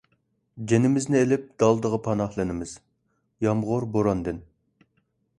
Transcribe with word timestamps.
جېنىمىزنى 0.69 1.19
ئېلىپ 1.25 1.43
دالدىغا، 1.63 1.99
پاناھلىنىمىز 2.07 2.73
يامغۇر، 3.47 3.85
بوراندىن. 3.97 4.41